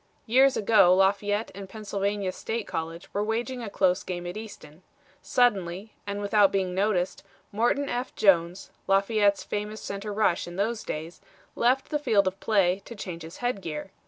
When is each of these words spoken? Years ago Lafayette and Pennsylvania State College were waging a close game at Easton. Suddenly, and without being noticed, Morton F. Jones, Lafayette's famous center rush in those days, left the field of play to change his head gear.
Years 0.25 0.57
ago 0.57 0.95
Lafayette 0.95 1.51
and 1.53 1.69
Pennsylvania 1.69 2.31
State 2.31 2.65
College 2.65 3.13
were 3.13 3.23
waging 3.23 3.61
a 3.61 3.69
close 3.69 4.01
game 4.01 4.25
at 4.25 4.35
Easton. 4.35 4.81
Suddenly, 5.21 5.93
and 6.07 6.19
without 6.21 6.51
being 6.51 6.73
noticed, 6.73 7.21
Morton 7.51 7.87
F. 7.87 8.15
Jones, 8.15 8.71
Lafayette's 8.87 9.43
famous 9.43 9.79
center 9.79 10.11
rush 10.11 10.47
in 10.47 10.55
those 10.55 10.83
days, 10.83 11.21
left 11.55 11.89
the 11.89 11.99
field 11.99 12.25
of 12.25 12.39
play 12.39 12.81
to 12.85 12.95
change 12.95 13.21
his 13.21 13.37
head 13.45 13.61
gear. 13.61 13.91